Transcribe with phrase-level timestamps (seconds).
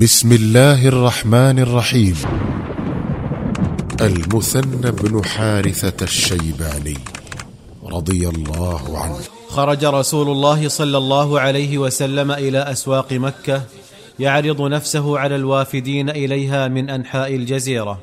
[0.00, 2.16] بسم الله الرحمن الرحيم.
[4.00, 6.98] المثنى بن حارثة الشيباني
[7.84, 9.18] رضي الله عنه.
[9.48, 13.62] خرج رسول الله صلى الله عليه وسلم إلى أسواق مكة
[14.18, 18.00] يعرض نفسه على الوافدين إليها من أنحاء الجزيرة.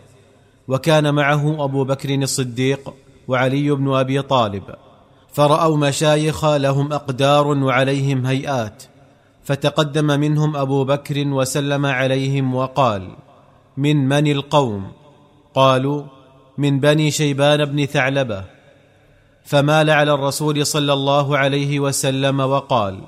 [0.68, 2.94] وكان معه أبو بكر الصديق
[3.28, 4.64] وعلي بن أبي طالب.
[5.34, 8.84] فرأوا مشايخ لهم أقدار وعليهم هيئات.
[9.48, 13.16] فتقدم منهم أبو بكر وسلم عليهم وقال
[13.78, 14.92] من من القوم؟
[15.54, 16.04] قالوا
[16.58, 18.44] من بني شيبان بن ثعلبة.
[19.46, 23.02] فمال على الرسول صلى الله عليه وسلم وقال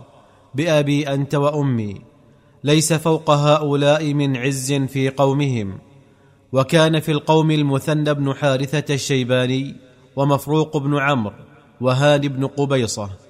[0.55, 2.02] بأبي أنت وأمي
[2.64, 5.78] ليس فوق هؤلاء من عز في قومهم
[6.52, 9.76] وكان في القوم المثنى بن حارثة الشيباني
[10.16, 11.34] ومفروق بن عمرو
[11.81, 13.29] وهاد بن قبيصة.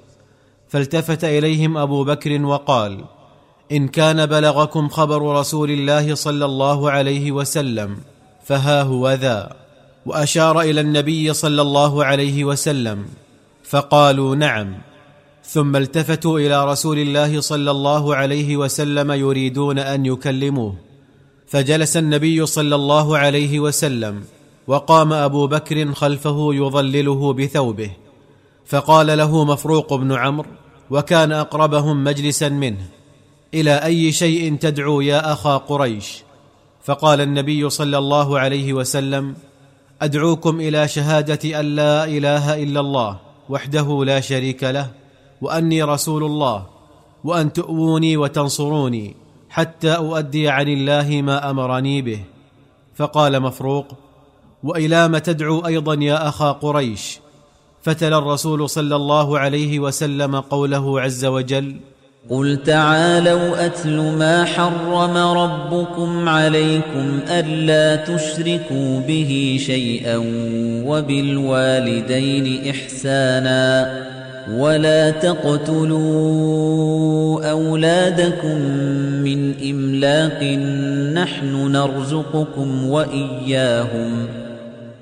[0.69, 3.05] فالتفت إليهم أبو بكر وقال
[3.71, 7.97] إن كان بلغكم خبر رسول الله صلى الله عليه وسلم
[8.43, 9.53] فها هو ذا.
[10.05, 13.05] وأشار إلى النبي صلى الله عليه وسلم
[13.63, 14.77] فقالوا نعم.
[15.43, 20.75] ثم التفتوا إلى رسول الله صلى الله عليه وسلم يريدون أن يكلموه.
[21.47, 24.23] فجلس النبي صلى الله عليه وسلم
[24.67, 27.91] وقام أبو بكر خلفه يظلله بثوبه
[28.65, 30.49] فقال له مفروق بن عمرو
[30.91, 32.85] وكان أقربهم مجلسا منه.
[33.53, 36.23] إلى أي شيء تدعو يا أخا قريش؟
[36.83, 39.35] فقال النبي صلى الله عليه وسلم
[40.01, 44.89] أدعوكم إلى شهادة أن لا إله إلا الله وحده لا شريك له
[45.41, 46.65] وأني رسول الله
[47.23, 49.15] وأن تؤووني وتنصروني
[49.49, 52.19] حتى أؤدي عن الله ما أمرني به.
[52.95, 53.87] فقال مفروق
[54.63, 57.19] وإلى ما تدعو أيضا يا أخا قريش؟
[57.89, 61.75] فتلا الرسول صلى الله عليه وسلم قوله عز وجل
[62.29, 70.17] قل تعالوا أتل ما حرم ربكم عليكم ألا تشركوا به شيئا
[70.85, 73.91] وبالوالدين إحسانا
[74.51, 75.99] ولا تقتلوا
[77.51, 78.57] أولادكم
[79.23, 80.43] من إملاق
[81.13, 84.27] نحن نرزقكم وإياهم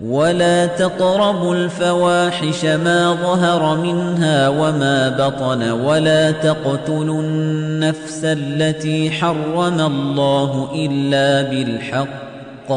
[0.02, 11.50] ولا تقربوا الفواحش ما ظهر منها وما بطن ولا تقتلوا النفس التي حرم الله إلا
[11.50, 12.72] بالحق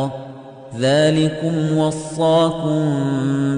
[0.78, 2.80] ذلكم وصاكم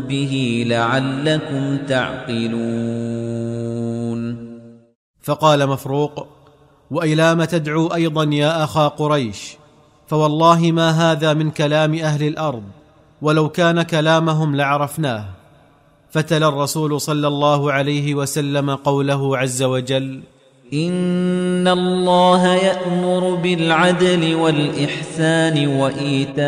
[0.01, 2.63] به لعلكم تعقلون
[5.23, 6.27] فقال مفروق
[7.35, 9.57] ما تدعو أيضا يا أخا قريش
[10.07, 12.63] فوالله ما هذا من كلام أهل الأرض
[13.23, 15.25] ولو كان كلامهم لعرفناه.
[16.11, 20.21] فتلا الرسول صلى الله عليه وسلم قوله عز وجل
[20.73, 26.43] إن الله يأمر بالعدل والإحسان وإيتاء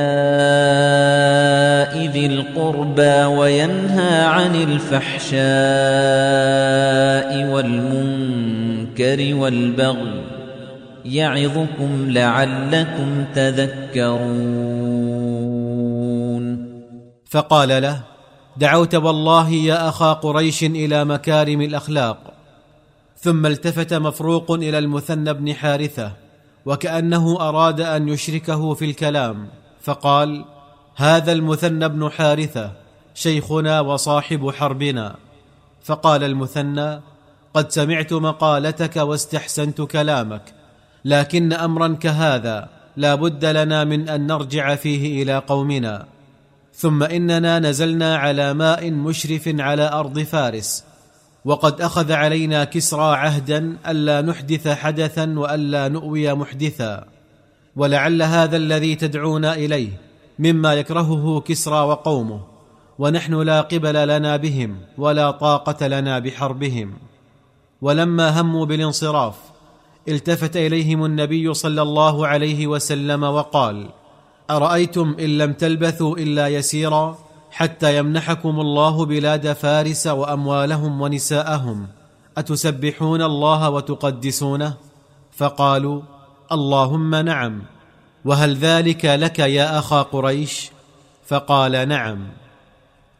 [2.13, 5.41] ذي القربى وينهى عن الفحشاء
[7.55, 10.25] والمنكر والبغي
[11.05, 15.34] يعظكم لعلكم تذكرون.
[17.35, 18.01] فقال له
[18.57, 22.33] دعوت والله يا أخا قريش إلى مكارم الأخلاق.
[23.19, 26.13] ثم التفت مفروق إلى المثنى بن حارثة
[26.67, 29.49] وكأنه أراد أن يشركه في الكلام
[29.83, 30.45] فقال
[30.97, 32.73] هذا المثنى بن حارثة
[33.15, 35.17] شيخنا وصاحب حربنا.
[35.85, 37.01] فقال المثنى
[37.55, 40.55] قد سمعت مقالتك واستحسنت كلامك
[41.05, 46.14] لكن أمرا كهذا لا بد لنا من أن نرجع فيه إلى قومنا.
[46.77, 50.85] ثم إننا نزلنا على ماء مشرف على أرض فارس
[51.45, 57.05] وقد أخذ علينا كسرى عهدا ألا نحدث حدثا وألا نؤوي محدثا
[57.77, 59.89] ولعل هذا الذي تدعون إليه
[60.39, 62.41] مما يكرهه كسرى وقومه
[62.99, 66.95] ونحن لا قبل لنا بهم ولا طاقة لنا بحربهم.
[67.83, 69.35] ولما هموا بالانصراف
[70.09, 73.89] التفت إليهم النبي صلى الله عليه وسلم وقال
[74.51, 77.19] أرأيتم إن لم تلبثوا إلا يسيرا
[77.51, 81.87] حتى يمنحكم الله بلاد فارس وأموالهم ونساءهم؟
[82.39, 84.75] أتسبحون الله وتقدسونه؟
[85.33, 86.03] فقالوا
[86.53, 87.63] اللهم نعم.
[88.25, 90.71] وهل ذلك لك يا أخا قريش؟
[91.27, 92.19] فقال نعم.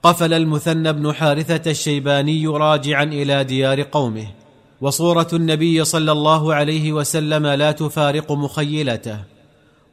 [0.03, 4.27] قفل المثنى بن حارثة الشيباني راجعا إلى ديار قومه
[4.81, 9.34] وصورة النبي صلى الله عليه وسلم لا تفارق مخيلته.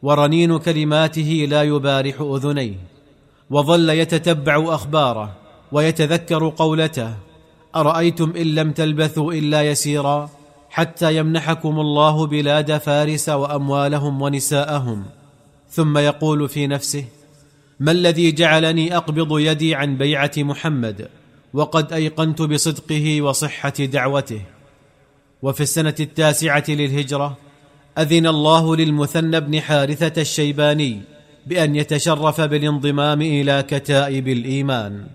[0.04, 2.76] ورنين كلماته لا يبارح أذنيه
[3.50, 5.36] وظل يتتبع أخباره
[5.72, 7.16] ويتذكر قولته.
[7.76, 10.30] أرأيتم إن لم تلبثوا إلا يسيرا
[10.70, 15.06] حتى يمنحكم الله بلاد فارس وأموالهم ونساءهم.
[15.70, 17.06] ثم يقول في نفسه
[17.80, 21.08] ما الذي جعلني أقبض يدي عن بيعة محمد
[21.54, 24.42] وقد أيقنت بصدقه وصحة دعوته؟
[25.42, 27.38] وفي السنة التاسعة للهجرة
[27.98, 31.02] أذن الله للمثنى بن حارثة الشيباني
[31.48, 35.06] بأن يتشرف بالانضمام إلى كتائب الإيمان.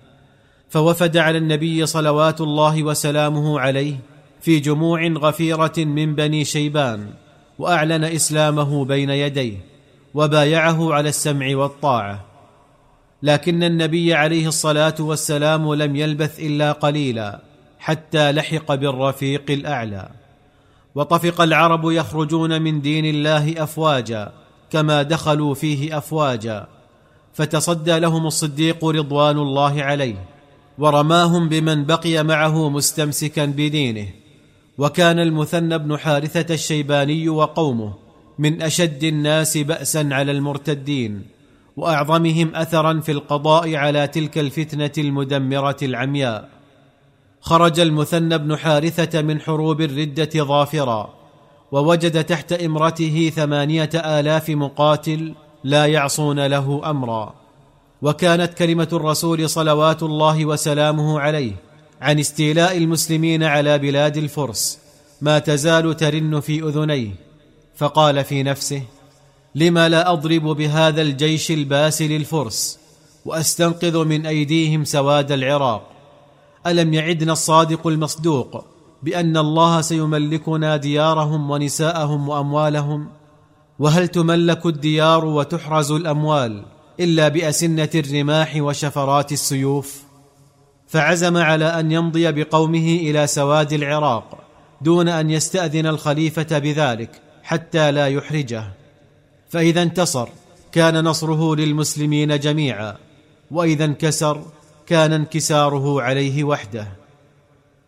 [0.68, 3.96] فوفد على النبي صلوات الله وسلامه عليه
[4.40, 7.06] في جموع غفيرة من بني شيبان
[7.58, 9.56] وأعلن إسلامه بين يديه
[10.14, 12.24] وبايعه على السمع والطاعة.
[13.22, 17.40] لكن النبي عليه الصلاة والسلام لم يلبث إلا قليلا
[17.78, 20.08] حتى لحق بالرفيق الأعلى.
[20.96, 24.32] وطفق العرب يخرجون من دين الله أفواجا
[24.70, 26.66] كما دخلوا فيه أفواجا.
[27.34, 30.24] فتصدى لهم الصديق رضوان الله عليه
[30.78, 34.08] ورماهم بمن بقي معه مستمسكا بدينه.
[34.78, 37.94] وكان المثنى بن حارثة الشيباني وقومه
[38.38, 41.22] من أشد الناس باسا على المرتدين
[41.76, 46.55] وأعظمهم اثرا في القضاء على تلك الفتنة المدمرة العمياء.
[47.46, 51.14] خرج المثنى بن حارثة من حروب الردة ظافرا
[51.72, 55.34] ووجد تحت امرته ثمانية آلاف مقاتل
[55.64, 57.34] لا يعصون له أمرا.
[58.02, 61.52] وكانت كلمة الرسول صلوات الله وسلامه عليه
[62.00, 64.78] عن استيلاء المسلمين على بلاد الفرس
[65.20, 67.10] ما تزال ترن في أذنيه.
[67.76, 68.82] فقال في نفسه
[69.54, 72.78] لم لا أضرب بهذا الجيش الباسل الفرس
[73.24, 75.95] وأستنقذ من أيديهم سواد العراق؟
[76.66, 78.64] ألم يعدنا الصادق المصدوق
[79.02, 83.08] بأن الله سيملكنا ديارهم ونساءهم وأموالهم؟
[83.78, 86.62] وهل تملك الديار وتحرز الأموال
[87.00, 90.02] إلا بأسنة الرماح وشفرات السيوف؟
[90.88, 94.38] فعزم على أن يمضي بقومه إلى سواد العراق
[94.80, 97.10] دون أن يستأذن الخليفة بذلك
[97.42, 98.64] حتى لا يحرجه.
[99.48, 100.28] فإذا انتصر
[100.72, 102.96] كان نصره للمسلمين جميعا.
[103.50, 104.42] وإذا انكسر
[104.86, 106.88] كان انكساره عليه وحده.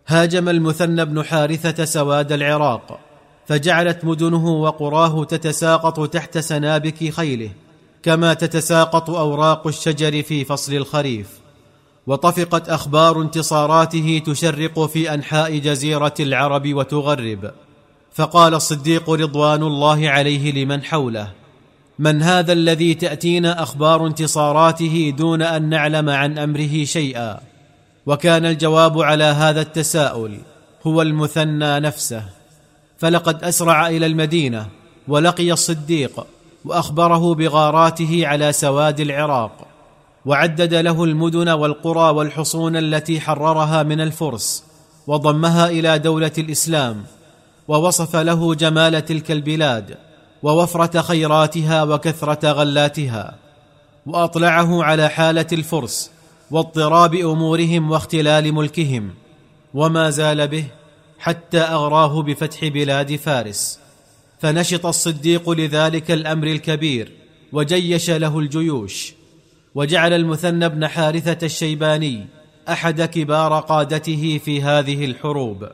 [0.07, 3.01] هاجم المثنى بن حارثة سواد العراق
[3.47, 7.51] فجعلت مدنه وقراه تتساقط تحت سنابك خيله
[8.03, 11.29] كما تتساقط أوراق الشجر في فصل الخريف.
[12.07, 17.53] وطفقت أخبار انتصاراته تشرق في أنحاء جزيرة العرب وتغرب.
[18.13, 21.38] فقال الصديق رضوان الله عليه لمن حوله
[21.99, 27.41] من هذا الذي تأتينا أخبار انتصاراته دون أن نعلم عن أمره شيئا.
[28.07, 30.39] وكان الجواب على هذا التساؤل
[30.87, 32.23] هو المثنى نفسه.
[32.99, 34.67] فلقد أسرع إلى المدينة
[35.09, 36.27] ولقي الصديق
[36.65, 39.67] وأخبره بغاراته على سواد العراق
[40.27, 44.65] وعدد له المدن والقرى والحصون التي حررها من الفرس
[45.07, 47.05] وضمها إلى دولة الإسلام
[47.69, 49.97] ووصف له جمال تلك البلاد
[50.43, 53.39] ووفرة خيراتها وكثرة غلاتها
[54.07, 56.11] وأطلعه على حالة الفرس
[56.51, 59.15] واضطراب أمورهم واختلال ملكهم
[59.75, 60.65] وما زال به
[61.19, 63.79] حتى أغراه بفتح بلاد فارس.
[64.39, 67.13] فنشط الصديق لذلك الأمر الكبير
[67.53, 69.13] وجيش له الجيوش
[69.75, 72.27] وجعل المثنى بن حارثة الشيباني
[72.69, 75.69] أحد كبار قادته في هذه الحروب.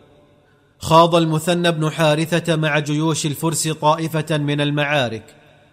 [0.85, 5.23] خاض المثنى بن حارثة مع جيوش الفرس طائفة من المعارك.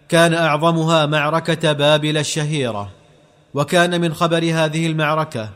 [0.08, 2.90] كان أعظمها معركة بابل الشهيرة.
[3.54, 5.50] وكان من خبر هذه المعركة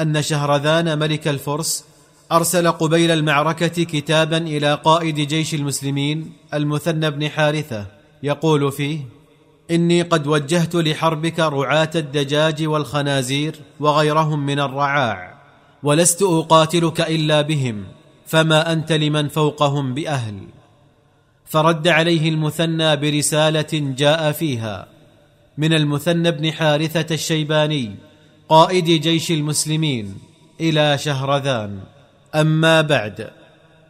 [0.00, 1.84] أن شهرذان ملك الفرس
[2.32, 7.86] أرسل قبيل المعركة كتابا إلى قائد جيش المسلمين المثنى بن حارثة
[8.22, 9.00] يقول فيه
[9.70, 15.40] إني قد وجهت لحربك رعاة الدجاج والخنازير وغيرهم من الرعاع
[15.82, 17.84] ولست أقاتلك إلا بهم
[18.30, 20.34] فما أنت لمن فوقهم بأهل.
[21.44, 24.86] فرد عليه المثنى برسالة جاء فيها.
[25.58, 27.96] من المثنى بن حارثة الشيباني
[28.48, 30.14] قائد جيش المسلمين
[30.60, 31.80] إلى شهرذان.
[32.34, 33.30] أما بعد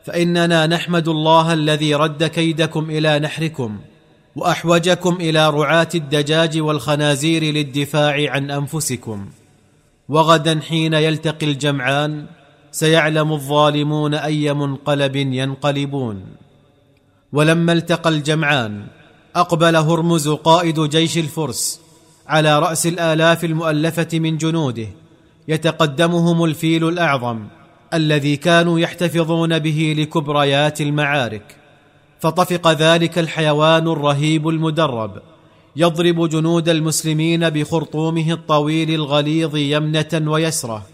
[0.05, 3.81] فإننا نحمد الله الذي رد كيدكم إلى نحركم
[4.37, 9.31] وأحوجكم إلى رعاة الدجاج والخنازير للدفاع عن أنفسكم.
[10.09, 12.27] وغدا حين يلتقي الجمعان
[12.73, 16.25] سيعلم الظالمون أي منقلب ينقلبون.
[17.33, 18.87] ولما التقى الجمعان
[19.37, 21.81] أقبل هرمز قائد جيش الفرس
[22.29, 24.87] على رأس الآلاف المؤلفة من جنوده
[25.49, 27.47] يتقدمهم الفيل الأعظم
[27.95, 31.57] الذي كانوا يحتفظون به لكبريات المعارك.
[32.21, 35.23] فطفق ذلك الحيوان الرهيب المدرب
[35.77, 40.87] يضرب جنود المسلمين بخرطومه الطويل الغليظ يمنة ويسرة.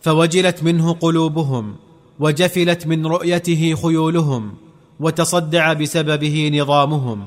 [0.00, 1.76] فوجلت منه قلوبهم
[2.18, 4.54] وجفلت من رؤيته خيولهم
[5.00, 7.26] وتصدع بسببه نظامهم.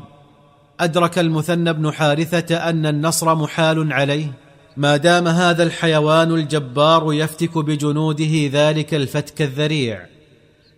[0.79, 4.31] أدرك المثنى بن حارثة أن النصر محال عليه.
[4.77, 10.05] ما دام هذا الحيوان الجبار يفتك بجنوده ذلك الفتك الذريع.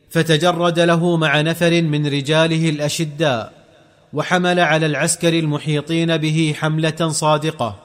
[0.09, 3.53] فتجرد له مع نفر من رجاله الأشداء
[4.13, 7.75] وحمل على العسكر المحيطين به حملة صادقة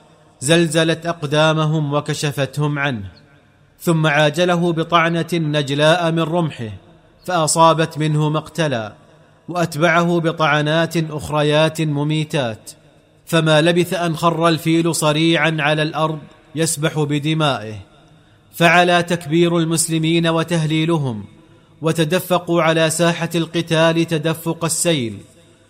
[0.40, 3.10] زلزلت أقدامهم وكشفتهم عنه.
[3.80, 6.70] ثم عاجله بطعنة نجلاء من رمحه
[7.26, 8.92] فأصابت منه مقتلا
[9.48, 12.70] وأتبعه بطعنات أخريات مميتات
[13.26, 16.18] فما لبث أن خر الفيل صريعا على الأرض
[16.54, 17.74] يسبح بدمائه.
[18.54, 21.24] فعلى تكبير المسلمين وتهليلهم
[21.82, 25.18] وتدفقوا على ساحة القتال تدفق السيل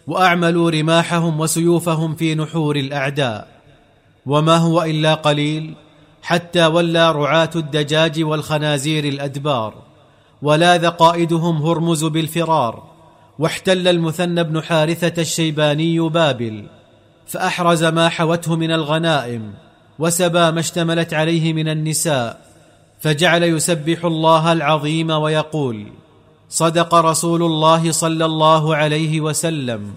[0.07, 3.49] وأعملوا رماحهم وسيوفهم في نحور الأعداء.
[4.27, 5.75] وما هو إلا قليل
[6.29, 9.75] حتى ولى رعاة الدجاج والخنازير الأدبار
[10.43, 12.83] ولاذ قائدهم هرمز بالفرار
[13.39, 16.67] واحتل المثنى بن حارثة الشيباني بابل
[17.27, 19.55] فأحرز ما حوته من الغنائم
[19.99, 22.41] وسبى ما اشتملت عليه من النساء
[23.01, 25.87] فجعل يسبح الله العظيم ويقول
[26.49, 29.93] صدق رسول الله صلى الله عليه وسلم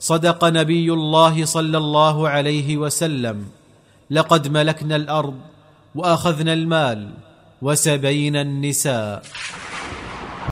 [0.00, 3.46] صدق نبي الله صلى الله عليه وسلم
[4.10, 5.34] لقد ملكنا الأرض
[5.94, 7.10] وأخذنا المال
[7.62, 9.22] وسبينا النساء.